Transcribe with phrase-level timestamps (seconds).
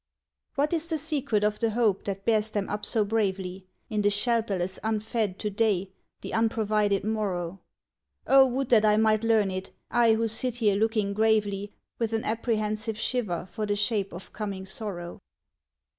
[0.55, 4.09] What is the secret of the hope that bears them up so bravely In the
[4.09, 7.59] shelterless unfed to day, the unprovided morrow?
[8.25, 12.23] Oh, would that I might learn it, I who sit here looking gravely With an
[12.23, 15.19] apprehensive shiver for the shape of coming sorrow